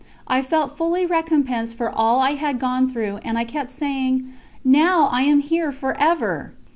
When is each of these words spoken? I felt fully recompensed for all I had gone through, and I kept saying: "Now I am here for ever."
I 0.27 0.41
felt 0.41 0.77
fully 0.77 1.05
recompensed 1.05 1.77
for 1.77 1.87
all 1.91 2.21
I 2.21 2.31
had 2.31 2.57
gone 2.59 2.89
through, 2.89 3.17
and 3.23 3.37
I 3.37 3.43
kept 3.43 3.69
saying: 3.69 4.27
"Now 4.65 5.07
I 5.11 5.21
am 5.21 5.41
here 5.41 5.71
for 5.71 5.95
ever." 6.01 6.53